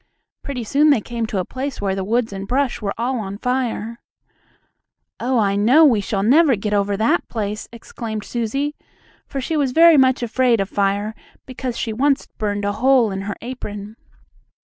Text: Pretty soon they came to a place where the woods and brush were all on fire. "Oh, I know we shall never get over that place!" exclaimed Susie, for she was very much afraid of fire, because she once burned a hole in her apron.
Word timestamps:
Pretty 0.41 0.63
soon 0.63 0.89
they 0.89 0.99
came 0.99 1.27
to 1.27 1.37
a 1.37 1.45
place 1.45 1.79
where 1.79 1.93
the 1.93 2.03
woods 2.03 2.33
and 2.33 2.47
brush 2.47 2.81
were 2.81 2.95
all 2.97 3.19
on 3.19 3.37
fire. 3.37 3.99
"Oh, 5.19 5.37
I 5.37 5.55
know 5.55 5.85
we 5.85 6.01
shall 6.01 6.23
never 6.23 6.55
get 6.55 6.73
over 6.73 6.97
that 6.97 7.27
place!" 7.29 7.69
exclaimed 7.71 8.23
Susie, 8.23 8.73
for 9.27 9.39
she 9.39 9.55
was 9.55 9.73
very 9.73 9.97
much 9.97 10.23
afraid 10.23 10.59
of 10.59 10.69
fire, 10.69 11.13
because 11.45 11.77
she 11.77 11.93
once 11.93 12.25
burned 12.39 12.65
a 12.65 12.71
hole 12.71 13.11
in 13.11 13.21
her 13.29 13.35
apron. 13.43 13.95